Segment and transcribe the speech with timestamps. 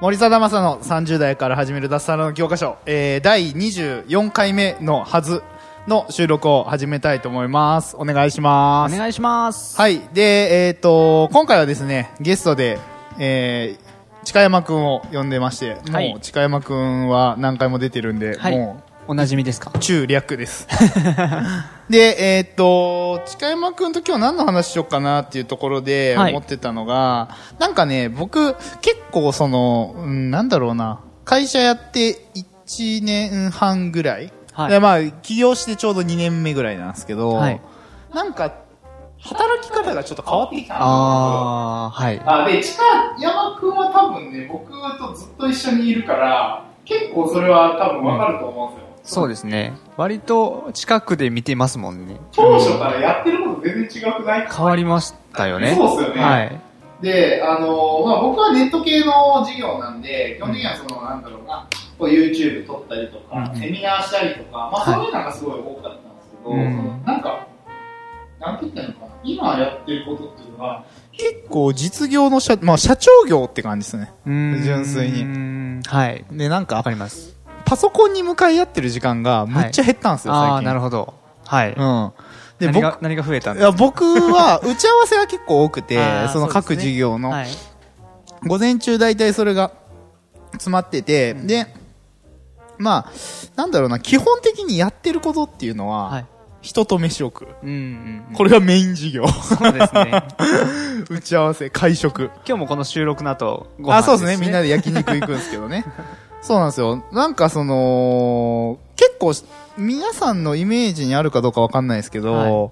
[0.00, 5.42] 森貞正の30代から始める脱サラの教科書、えー、第24回目のはず
[5.86, 7.96] の収録を始めたいと思います。
[7.98, 8.94] お願いします。
[8.94, 9.76] お願いします。
[9.76, 10.00] はい。
[10.14, 12.78] で、えっ、と、今回はですね、ゲストで、
[13.18, 19.72] えー、近山くんを呼んでまして、はいもう近山くんは何回も出てるんで、はいもおなじみですか？
[19.74, 20.68] う、中略です。
[21.90, 32.20] で、えっ、と、近山くんと今日何の話しようかなっていうところではい思ってたのが、なんかね、僕、結構その、うん、なんだろうな、会社やって
[32.68, 37.60] 1年半ぐらい、はいでまあ、起業してちょうど2年目ぐらいなんですけど、はい
[38.14, 38.52] なんか、
[39.18, 42.22] 働き方がちょっと変わってきたなあー、はい。
[42.24, 42.80] あで、近
[43.18, 48.89] 山くんは多分ね、僕とずっと一緒にいるから、結構それは多分わかると思うんですよ。
[49.02, 49.72] そうですね。
[49.96, 52.16] 割と近くで見てますもんね。
[52.32, 54.48] 当初からやってること全然違くない？
[54.48, 55.74] 変わりましたよね。
[55.74, 56.60] そうっすよねはい。
[57.02, 59.12] で、あのまあ、僕はネット系の
[59.44, 61.66] 事業なんで、基本的にはその、なんだろうな、
[61.98, 67.46] こう YouTube 撮ったりとか、うんセミナーしたりとか、まあ、はいそういうのがすごい多かったんですけど、うんそのなんか、
[68.38, 74.12] なんて言ったらいいのかな、今やってることっていうのは、結構実業の社、まあ、社長業って感じですね。
[74.26, 75.82] 純粋にに。
[75.86, 76.24] はい。
[76.30, 77.39] で、なんかわか、ります。
[77.70, 80.56] パソコンに向かい合ってる時間がむっちゃ減ったんですよ、最近。
[80.56, 81.14] あー、なるほど。
[81.46, 81.68] はい。
[81.68, 82.12] うん。
[82.58, 83.84] で、何僕、が何が増えたんいやですか？
[83.84, 85.96] 僕は打ち合わせが結構多くて
[86.32, 87.30] その各そうですね事業の。
[87.30, 87.48] はい。
[88.44, 89.70] 午前中大体それが
[90.54, 91.72] 詰まってて、で、
[92.76, 93.12] まあ、
[93.54, 96.26] なんだろうな、基本的にやってることっていうのは、はい。
[96.62, 97.48] 人と飯を食う。
[97.62, 98.34] うんうんうん。
[98.34, 99.28] これがメイン事業。
[99.28, 100.24] そうですね。
[101.08, 102.30] 打ち合わせ、会食。
[102.46, 104.36] 今日もこの収録の後、ご飯あ、そうですね。
[104.38, 105.84] みんなで焼肉行くんですけどね。
[106.42, 107.04] そうなんですよ。
[107.12, 109.32] なんかその、結構、
[109.76, 112.70] 皆さんのイメージにあるかどうかわかんないですけど、は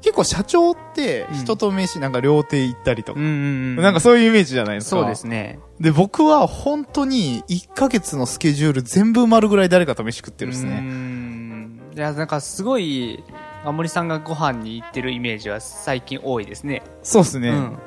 [0.00, 3.76] 結構社長って人と飯なんか料亭行ったりとか、うん。
[3.76, 5.00] なんかそういうイメージじゃないですか。
[5.00, 5.58] そうですね。
[5.80, 10.80] で、僕は本当に1ヶ月のスケジュール全部埋まるぐらい誰かと飯食ってるですね。
[10.80, 13.24] んいや、なんかすごい、
[13.64, 16.82] あ森さんがご飯に行ってるイメージは最近多いですね。
[17.02, 17.78] そうですね、うん。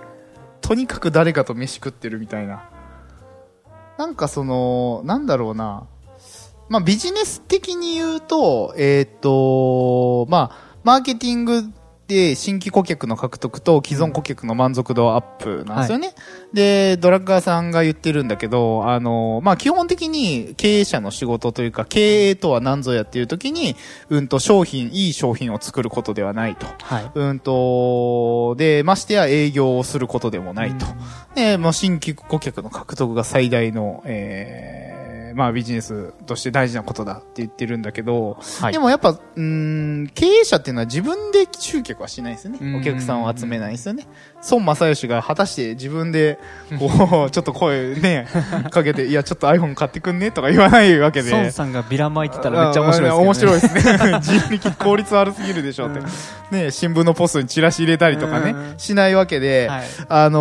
[0.60, 2.70] とにかく誰かと飯食ってるみたいな。
[4.02, 5.86] なんかその、なんだろうな。
[6.70, 11.66] まあビジネス的に言うと、えっ、と、まあ、マーケティング
[12.36, 16.14] 新規顧客の獲得と既存顧客の満足度アップなんですよね。
[16.54, 23.76] で、ドラッガーさんが言ってるんだけど、あの、まあ、基本的に経営者の仕事というか、経営とは何ぞやっていう時に、
[24.10, 26.66] うんと商品、いい商品を作ることではないと。
[26.84, 27.12] はい。
[27.14, 30.86] うんと、で、ましてや営業をすることでもないと。
[31.36, 34.91] で、もう新規顧客の獲得が最大の、えー、
[35.34, 42.66] まあビジネスとして大事なことだって言ってるんだけど、はいでもやっぱ、うーん、経営者っていうのは自分で集客はしないですよねう。
[42.66, 44.08] んお客さんを集めないですよね。
[44.50, 46.40] 孫正義が果たして自分で、
[46.80, 48.28] こう、ちょっと声ね、
[48.72, 50.32] かけて、いや、ちょっと iPhone 買ってくんね？
[50.32, 51.32] とか言わないわけで。
[51.32, 53.24] 孫さんがビラ巻いてたらめっちゃ面白いですね。
[53.24, 54.20] 面白いですね。
[54.22, 56.00] 人力効率悪すぎるでしょって。
[56.56, 59.84] ね、新聞のポストにチラシ入れたりとかねう、んしないわけで、はい。
[60.10, 60.40] あの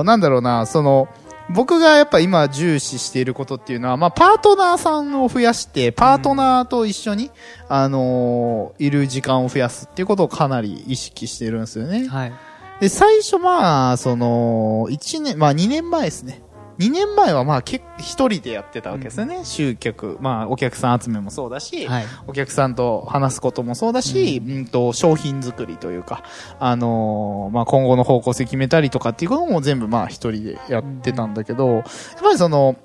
[0.00, 1.08] ーなんだろうな、その、
[1.48, 7.30] 僕がやっぱ今重視していることっていうのは、まあ、パートナーさんを増やして、パートナーと一緒に、
[7.68, 12.08] あのーいる時間を増やすっていうことをかなり意識してるんですよね。
[12.08, 12.32] はい。
[12.80, 16.42] で、最初まあ、その、1年、まあ2年前ですね。
[16.78, 19.44] 2年前はまあ、け一人でやってたわけですよね。
[19.44, 22.04] 集客、まあ、お客さん集めもそうだし、はい。
[22.26, 26.22] お客さんと話すこともそうだし、うん、と商品作りというか、
[26.58, 31.84] あのーまあ、今後の方向性決めたりとかっていうことも全部まあ一人でやってたんだけど、やっ
[32.22, 32.76] ぱりその、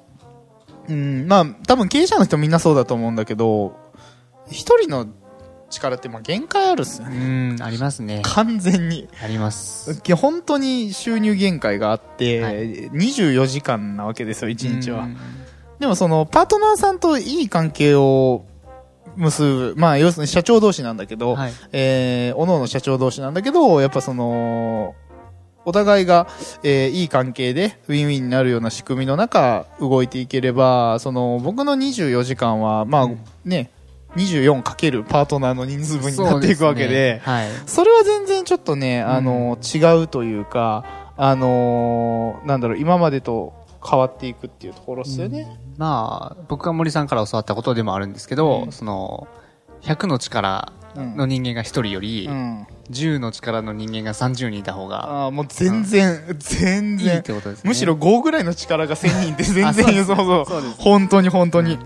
[0.87, 3.75] うん、まあ多分経営者の人みんなそうだと思うんだけど、
[4.49, 5.07] 一人の
[5.71, 7.55] 力ってまあ限界あるっすようね。
[7.55, 8.21] ん、ありますね。
[8.23, 9.07] 完全に。
[9.23, 9.99] あります。
[10.15, 15.03] 本当に収入限界があって、はい24時間なわけですよ、1日は。
[15.03, 15.17] うん
[15.81, 18.45] でもその、パートナーさんといい関係を
[19.15, 21.53] 結ぶ、まあ、要するに社長同士なんだけど、はい。
[21.71, 24.93] えー、おのおの社長同士なんだけど、やっぱその、
[25.65, 26.27] お互いが、
[26.63, 33.71] えーいい関係でウィンウィンになるような仕組みの中動いていければ、その僕の24時間は、まあうんね、
[34.15, 37.49] 24かけるパートナーの人数分になっていくわけで、はい。
[37.65, 40.83] それは全然ちょっとね、あの、違うというか、
[41.17, 43.53] あのーなんだろう、今までと
[43.87, 45.47] 変わっていくっていうところですよね。
[45.77, 49.27] まあ、僕が森さんから教わったことでもあるんですけど、うんその、
[49.81, 52.67] 100の力うんの人間が1人より、うん。
[52.89, 57.23] 10の力の人間が30人いた方がああ、もう全然、全いいっ然。
[57.23, 57.69] てことですね。
[57.69, 61.79] むしろ5ぐらいの力が1000人って全あそうそうそうそうです本当に本当に、うん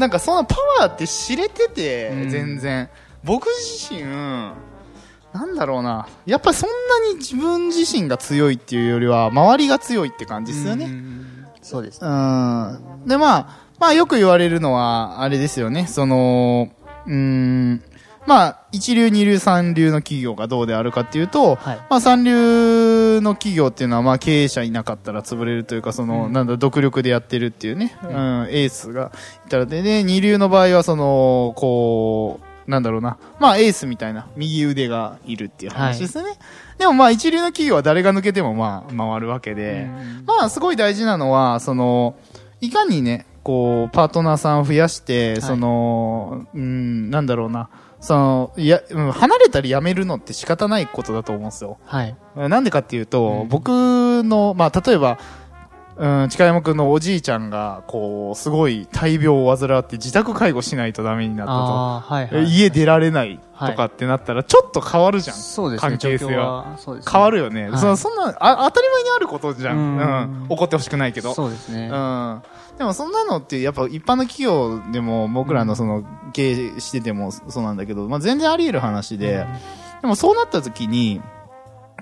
[0.00, 2.30] なんかそのパワーって知れてて、うん。
[2.30, 2.88] 全然。
[3.22, 4.56] 僕自身な
[5.44, 6.08] んだろうな。
[6.24, 10.86] やっぱりそんなに自分自身が強いっていうよりは周りが強いって感じですよね。
[10.86, 11.46] うん。
[11.60, 12.08] そうですう。
[12.08, 13.02] ん。
[13.06, 15.86] でまあまあよく言われるのはあれですよね。
[15.86, 16.70] その
[17.06, 17.82] うん
[18.26, 21.76] まあ一流二流三流の企業がどうであるかっていうと、はい。
[21.88, 26.32] まあ、三流の企業っていうのは、まあ、経営者いなかったら潰れるというか、その、うん。
[26.32, 28.10] なんだ、独力でやってるっていうね、うん、
[28.50, 29.10] エースが
[29.46, 36.38] いたらで、ね、二流の場合は、その、こう、なんだろうな、まあ、エースみたいな、右腕がいるっていう話ですね。
[36.78, 39.88] でも、まあ、一流の企業は誰が抜けても、まあ、回るわけで、
[40.18, 40.24] うん。
[40.26, 42.14] まあ、すごい大事なのは、その、
[42.60, 47.68] いかにね、こう、パートナーさんを増やして、いその、うん、なんだろうな、
[48.00, 51.78] その、いや、うん離れたり辞めるのって仕方ないことだと思うんですよ。
[51.84, 52.16] はい。
[52.36, 53.68] なんでかっていうと、うん僕
[54.24, 55.18] の、まあ、例えば、
[56.00, 61.56] うん、近山くんのおじいちゃんが、こう、すごい大病を患って自宅介護しないとダメになったあ
[61.96, 62.36] あ、はい、と。
[62.36, 62.46] はい。
[62.46, 65.36] 家出られないとかってなったら、ちょっと変わるじゃん。
[65.36, 65.90] そうですね。
[65.90, 66.78] 関係性は。
[66.78, 67.68] そうですね変わるよね。
[67.68, 69.76] はいそそんなあ、当たり前にあることじゃん。
[69.76, 70.46] ううんん。
[70.48, 71.34] 怒ってほしくないけど。
[71.34, 71.90] そうですね。
[71.92, 72.42] うん。
[72.78, 79.46] でもそんなのってやっぱ一般の企業でも僕らのその経営しててもそうなんだけど、まあ全然あり得る話で、
[80.00, 81.20] でもそうなった時に、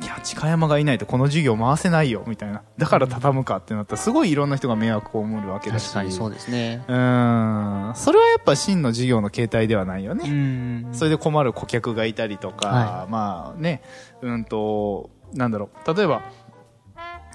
[0.03, 2.63] いや、近山がいないとこの事業回せないよ、みたいな。
[2.77, 5.85] だから畳むかってなったら、すごいいろんな人が迷惑を被るわけだし。
[5.85, 6.85] 確かにそうですね。
[6.89, 7.93] うん。
[7.95, 10.29] それはやっぱ真の事業の形態ではないよね。
[10.29, 13.83] んそれで困る顧客がいたりとか、はまあね、
[14.23, 16.23] うんと、なんだろう、例えば、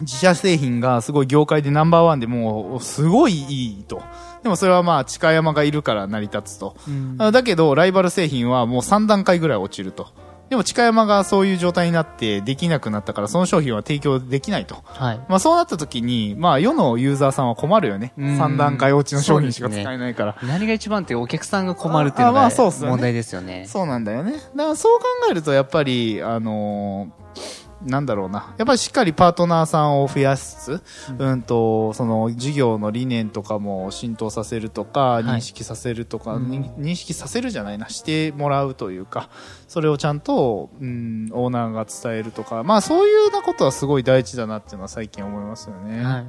[0.01, 4.01] 自社製品がすごい業界でナンバーワンでもう、すごいいいと。
[4.41, 6.75] でもそれはまあ、近山がいるから成り立つと。
[6.87, 10.07] うんあだけど、ライバル製品はもう3段階ぐらい落ちると。
[10.49, 14.77] でも、近山がそういう状態になってできなくなったから、その商品は提供できないと。
[14.83, 15.19] はい。
[15.27, 18.13] まあ、そうなった時に、まあ、世のユーザーさんは困るよね。
[18.17, 20.35] うん3段階落ちの商品しか使えないから。
[20.43, 23.65] 何が一番ってお客さんが困るっていうのが問題ですよね。
[23.67, 24.33] そうなんだよね。
[24.33, 27.22] だからそう考えると、やっぱり、あのー
[27.85, 28.53] なんだろうな。
[28.57, 30.81] やっぱりしっかりパートナーさんを増やす、
[31.17, 39.29] うん、と、その事業の理念とかも浸透させるとか、い認識させるとか、うんに認識させるじゃないな、してもらうというか、
[39.67, 46.03] それをちゃんと、うん、オーナーが伝えるとか、まあそういうようなことはすごい大事だなっていうのは最近思いますよね。
[46.03, 46.25] はい。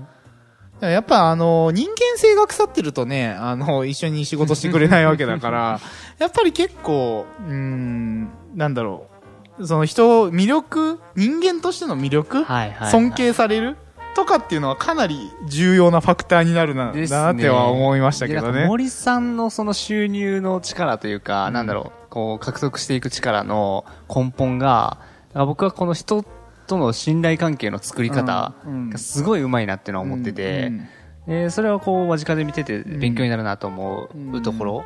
[0.81, 5.81] やっぱあの、人間性が腐ってるとね、あの、一緒に仕事してくれないわけだから、
[6.19, 9.14] やっぱり結構、うーん、なんだろう。
[9.63, 12.91] その人、魅力、人間としての魅力、はいはい。
[12.91, 13.77] 尊敬される
[14.15, 18.67] とかっていうのはかなり重要なファクターになるな、ねなっては思いましたけどね。
[18.67, 24.99] 森さんのその収入の力というか、うんなんだろう、こう獲得していく力の根本が、
[25.35, 26.25] 僕はこの人
[26.67, 30.89] との信頼関係の作り方うんがすごい上手いなっていうのは思ってて、うん
[31.27, 34.85] でそれはこう間近で見てて勉強になるなと思うんうところ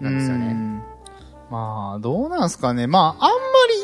[0.00, 0.46] なんですよね。
[0.46, 0.82] うん
[1.50, 2.86] まあ、どうなんすかね。
[2.86, 3.30] まあ、あん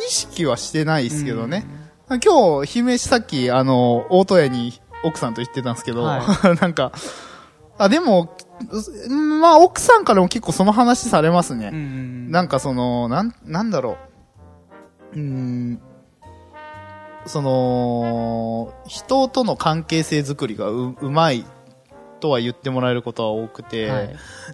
[0.09, 1.67] 意識はしてないですけどね。
[2.09, 6.23] 今日、姫さっき、あの、大戸屋に奥さんと行ってたんですけど、は
[6.61, 6.93] なんか、
[7.79, 8.37] あ、でも、
[9.09, 11.71] うまあ、奥さんからも結構その話されますね。
[11.73, 12.31] うん。
[12.31, 13.97] なんかその、なん、なんだろ
[15.15, 15.17] う。
[15.17, 15.81] うーん、
[17.27, 21.45] その、人との関係性づくりがう、うまい
[22.25, 24.09] とは言ってもらえることは多くて、はい。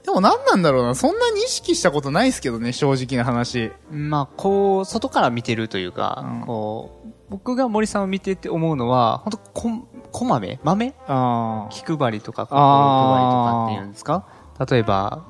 [0.05, 3.71] でも何なんだろうな、そんなに意識したことないですけどね、正直な話。
[3.93, 6.47] まあ、こう、外から見てるというか、うん。
[6.47, 9.71] こう、僕が森さんを見てて思うのは、本当こ、
[10.11, 10.59] こまめ？
[10.65, 10.95] 豆？
[11.07, 14.27] あ気配りとか、心配りとかっていうんですか？
[14.69, 15.23] 例えば、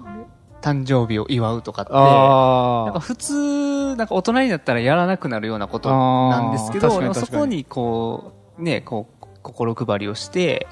[0.63, 10.67] 誕生日を祝うとかって、あなんか普通、なんか大人になったらやらなくなるようなことなんですけど、そこにこう、ね、こう、心配りをして、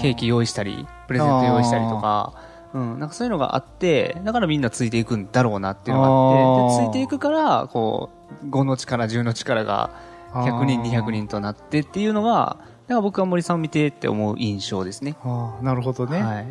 [0.00, 2.34] ケーキ用意したり、プレゼント用意したりとか、
[2.74, 8.10] うん、なんかそういうのがあって、だからみんなついていくんだろうなっていうのがあって、でついていくから、こ
[8.42, 9.90] う、5の力、10の力が
[10.32, 12.58] 100人、200人となってっていうのが、
[12.88, 15.16] だから僕は森さんを見てって思う印象ですね。
[15.22, 16.22] あーなるほどね。
[16.22, 16.46] はい。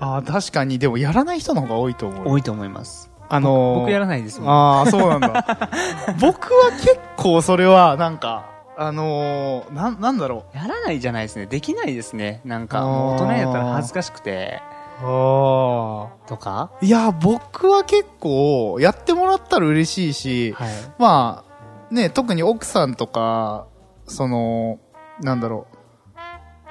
[0.00, 2.28] ああ、確かに、でもやらない人の方が多いと思う。
[2.28, 3.10] 多いと思います。
[3.28, 4.50] あのー僕やらないですもん。
[4.50, 5.28] ああ、そうなんだ。
[6.20, 8.46] 僕は結構それは、なんか、
[8.80, 11.46] あのー、なん、なんだろやらないじゃないですね。
[11.46, 12.40] できないですね。
[12.44, 14.62] なんか、もう大人やったら恥ずかしくて、
[15.02, 15.04] う。
[15.04, 16.70] あとか？
[16.80, 16.84] あ。
[16.84, 20.68] いや、僕は結構、やってもらったら嬉しいし、はい。
[20.96, 21.44] ま
[21.90, 23.66] あ、ね、特に奥さんとか、
[24.06, 24.78] その、
[25.20, 25.77] なんだろう。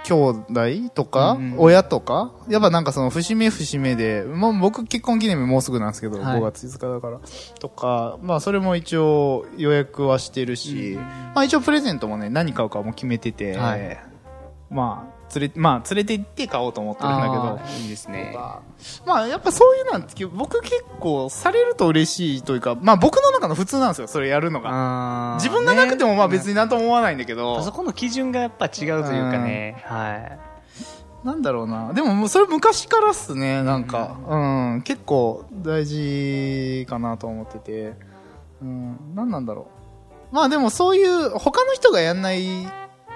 [0.07, 0.13] 兄
[0.49, 6.39] 弟とか、うんうん親とか、やっぱなんかその節目節目で、まあ僕結婚記念日もうすぐなんですけど、はい。
[6.39, 7.19] 5月5日だから、
[7.59, 11.01] とか、まあそれも一応予約はしてるし、うん。
[11.01, 13.97] まあ一応プレゼントもね、何買うかも決めてて、はい。
[14.69, 18.35] まあ、連れ、まあ連れて行って買おうと思ってるんだけどいいですね
[19.05, 25.37] まあやっぱそういうなんですけど、僕結構されると嬉しいというか、まあ僕の中の普通なんですよ、それやるのが。
[25.39, 29.83] 自分がなくてもまあ別ねになんとも思わないんだけど、あそこの基準がやっぱ違うというかね。
[29.85, 30.39] はい。
[31.25, 31.93] なんだろうな。
[31.93, 34.17] でもそれ昔からっすね、なんか。
[34.27, 34.37] う
[34.77, 37.93] ん、結構大事かなと思ってて。
[38.61, 39.67] うん、なんなんだろ
[40.31, 40.35] う。
[40.35, 42.65] まあでもそういう他の人がやんない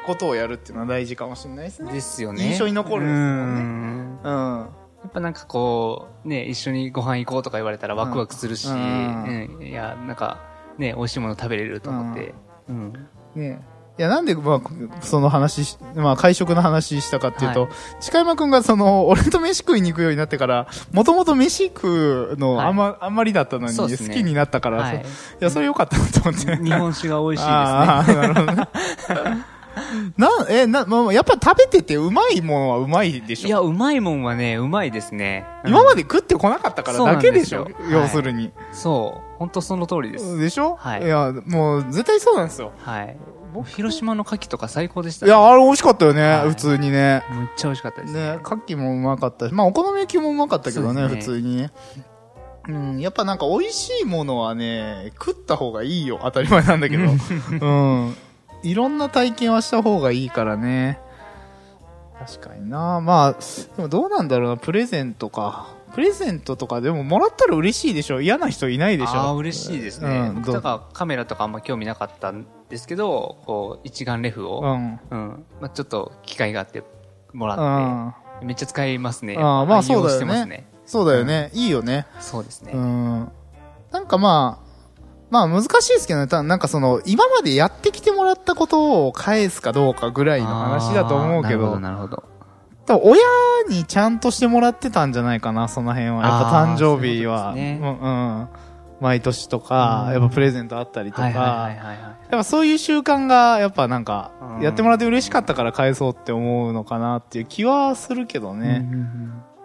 [0.05, 1.91] ことをやるっていうのは大事かもしれないですね。
[1.91, 2.43] ですよね。
[2.43, 4.69] 印象に残るんですもんねんうん。
[5.03, 10.39] やっぱなんかこう、ね、一緒にご飯行こうとか言われたらワクワクするし、ううんんいや、なんか、
[10.77, 12.33] ね、美味しいもの食べれると思って。
[12.69, 12.93] うん。
[13.35, 13.61] ね
[13.97, 24.99] いや、なんで、まあ、その話し、まあ、会食の話したかっていうと、はい近山くんがその、俺と飯食いに行くようになってから、もともと飯食うのはいあんま、あんまりだったのに、ねきになったから、はいい
[25.39, 26.55] や、それ良かったなと思って。
[26.57, 27.45] 日本酒が美味しいですね。
[27.47, 28.67] ああ、なるほどね。
[30.17, 35.45] な、え、な、まあ、やっぱ食べててうまいものはうまいでしょいや、うまいもんはね、うまいですね。
[35.65, 38.51] 今まで、で食ってこなかったからだけでしょ要するに。
[38.71, 39.37] そう。
[39.39, 40.37] 本当その通りです。
[40.37, 40.75] でしょ？
[40.75, 42.71] はいいや、もう絶対そうなんですよ。
[42.77, 43.17] はい。
[43.65, 47.23] 広島の牡蠣とか最高でしたいや、あれ美味しかったよね、はい普通にね。
[47.31, 48.19] めっちゃ美味しかったですね。
[48.33, 51.71] ね、牡蠣もうまかったし、まあお好み焼きもうまかったけどね、ね通にね。
[52.69, 56.19] うん、やっぱなんか美味しいものはね、食った方がいいよ。
[56.23, 57.03] 当たり前なんだけど。
[57.09, 57.71] う
[58.09, 58.15] ん。
[58.63, 60.99] いろんな体験はした方がいいからね。
[62.19, 63.01] 確かにな。
[63.01, 63.33] まあ、
[63.75, 65.69] でもどうなんだろうな、プレゼントか。
[65.93, 70.31] プレゼントとかでももらったら嬉しいでしょ嫌な人いないでしょああ、嬉しいですね。
[70.35, 70.53] うんどう？
[70.53, 74.99] 僕とかカメラとかあんま興味なかったんですけど、こう、一眼レフを、うん。
[75.09, 75.45] うん。
[75.59, 76.83] まあちょっと機会があって
[77.33, 78.07] もらうん。
[78.09, 79.35] って、めっちゃ使いますね。
[79.37, 80.67] あーまあそうだよねね。
[80.85, 81.49] そうだよね。
[81.53, 82.05] いいよね。
[82.21, 82.71] そうですね。
[82.73, 83.31] うん。
[83.91, 84.70] なんかまあ、
[85.31, 92.23] まあ難しいですけどね、たなんかその、今までやってきてもらったことを返すかどうかぐらいの話だと思うけど、なるほど、なるほど。
[92.85, 93.21] 多分親
[93.69, 96.23] にちゃんとしてもらってたんじゃないかな、その辺は。
[96.23, 98.47] やっぱ誕生日は、そういうねうん、うん。
[98.99, 101.29] 毎年とか、うんやっぱプレゼントあったりとか。
[101.29, 101.75] や
[102.27, 108.85] っぱそういう習慣が、やっぱなんかう、んやってもらって嬉しかったから返そうって思うのかなっていう気はするけどね。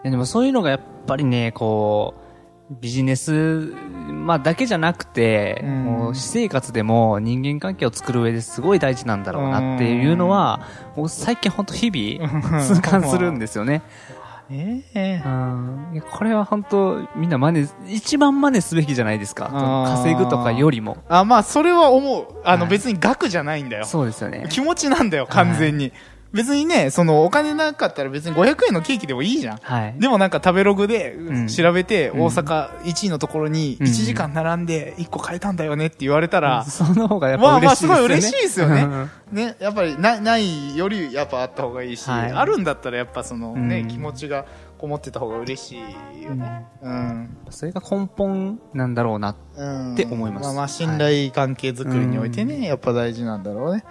[0.04, 2.25] いやでもそういうのがやっぱりね、こう、
[2.70, 3.72] ビジネス、
[4.10, 13.82] まあだけじゃなくて、うんもう私生活でも人間関係を作る上ですごい大事なんだろうなっていうのは、もう最近本当日々痛感するんですよね。
[14.48, 19.50] ええうんいやこれは本当みんな真似、一番真似すべきじゃないですか。
[19.96, 20.98] 稼ぐとかよりも。
[21.08, 22.26] あ、まあ、それは思う。
[22.44, 23.84] あの、はい別に額じゃないんだよ。
[23.84, 24.46] そうですよね。
[24.50, 25.92] 気持ちなんだよ、完全に。
[26.32, 29.58] 別にね、その、お金なかったら別に500円のケーキでもいいじゃん。
[29.58, 29.94] はい。
[29.98, 37.98] でもなんか食べログでん調べて、うん大阪1位のところにうん1時間並んで1個買えたんだよねって言われたら、その方がやっまあまあぱ嬉しいですよね。
[37.98, 44.46] すごい嬉しいですよねうんね、やっぱりなないよりやっぱあった方がいいし、はいあるんだったらやっぱそのね、うん気持ちが
[44.78, 45.76] こもってた方が嬉し
[46.20, 46.66] いよね。
[46.82, 47.36] うん。
[47.50, 49.34] それが根本なんだろうな。
[49.56, 49.94] うん。
[49.94, 53.84] って思いますまあまあ信頼関係づくりにおいてね、やっぱ大事なんだろうね。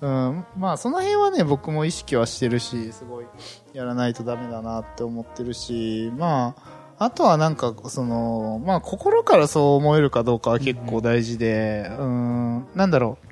[0.00, 0.44] うん。
[0.56, 3.26] まあその辺はね、僕も意識はしてるし、すごい
[3.72, 6.54] やらないとダメだなって思ってるし、ま
[6.98, 13.27] あ、あとはなんか、その、まあ心からそう思えるかどうかは結構大事で、うん、なんだろう。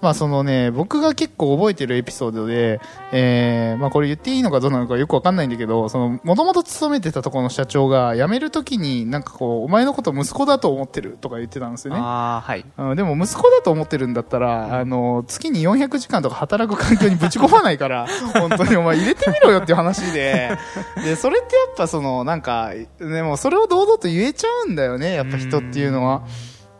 [0.00, 2.80] まあそのね、僕が結構覚えてるエピソードで、
[3.12, 12.00] えー、まあこれ言っていいのかどうなのかよくわかんないんだけど、その、もともと勤めてたところの社長が辞めるときになんかこう、お前のこと息子だと思ってるとか言ってたんですよね。
[12.00, 12.64] ああ、はい。
[12.78, 20.56] うんでも息子だと思ってるんだったら、あの、月に400時間とか働く環境にぶち込まないから、 本当にお前入れてみろよっていう話で、
[21.04, 26.22] で、それってやっぱその、なんか、でもそれを堂々と言えちゃうんだよね、やっぱ人っていうのは。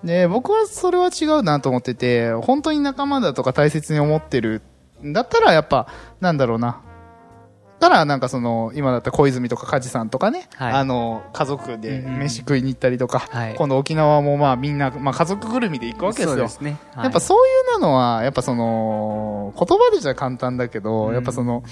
[0.07, 4.63] で、僕はそれは違うなと思ってて、本当に仲間だとか大切に思ってる
[5.05, 5.89] んだったら、やっぱ、
[6.21, 6.81] なんだろうな。
[7.81, 16.29] だから、なんかその、今だったら小泉とか梶さんとかね、はいあの、家族でうんうん飯食いに行ったりとか、はい今度沖縄もまあみんな、まあ家族ぐるみで行くわけですよ。
[16.31, 16.79] そうですね。
[16.95, 21.65] はいやっぱそういうのは、やっぱその、言葉でじゃ簡単だけど、うんやっぱその、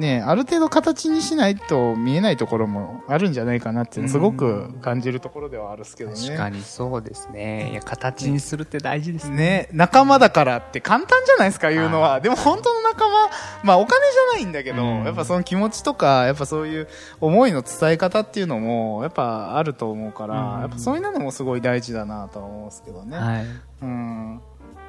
[0.00, 6.16] ね、ある程度形にしないと見えないところもあるんじゃないかなってすごく感じるところではあるんですけどね。
[6.16, 7.70] 確かにそうですね。
[7.72, 9.36] いや、形にするって大事ですね。
[9.36, 12.20] ね、仲間だからって簡単じゃないですか、言うのは。
[12.20, 13.30] でも本当の仲間、
[13.62, 16.88] まあお金じゃないんだけど、うんやっぱその気持ちとか、やっぱそういう
[17.20, 23.18] 思いの伝え方っていうのも、やっぱあると思うから、うんやっぱそういうのもすごい大事だなとは思うんですけどね。
[23.18, 23.46] はい。
[23.82, 24.40] うん。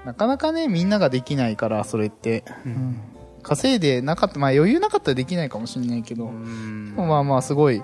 [0.06, 2.46] なかなかね、みんなができないから、それって。
[2.66, 3.02] うん
[3.42, 7.84] 稼いでなかった、まあ余裕なかったらできないかもしれないけど、うんまあまあすごい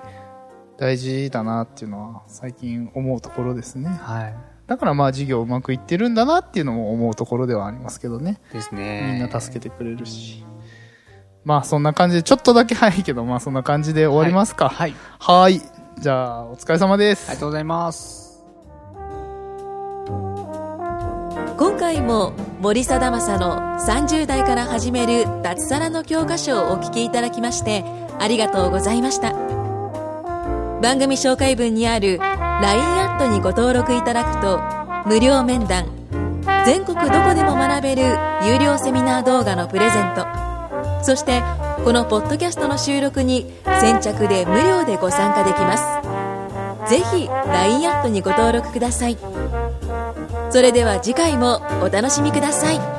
[0.76, 3.88] 大事だなっていうのは最近思うところですね。
[3.88, 4.34] はい。
[4.66, 8.40] だからまあ事業うまくいってるんだなっていうのも思うところではありますけどね。
[8.52, 9.12] ですね。
[9.12, 10.44] みんな助けてくれるし。
[11.44, 14.68] まあそんな感じで、ちょっとだけ早いけど、まあそんな感じで終わりますか。
[14.68, 14.94] はい。
[15.18, 15.62] はーい。
[15.98, 17.30] じゃあ、お疲れ様です。
[17.30, 18.27] ありがとうございます。
[21.88, 27.82] 回も森貞正の30代から始める脱サラの教科書をお聞きいただきまして
[28.18, 29.32] ありがとうございました。
[30.82, 32.28] 番組紹介文にある LINE
[32.60, 34.60] アットにご登録いただくと
[35.08, 35.86] 無料面談
[36.66, 38.02] 全国どこでも学べる
[38.44, 40.26] 有料セミナー動画のプレゼント
[41.02, 41.42] そして
[41.84, 46.90] このポッドキャストの収録に先着で無料でご参加できます。
[46.90, 49.16] ぜひ LINE アットにご登録ください。
[50.50, 52.97] それでは次回もお楽しみください。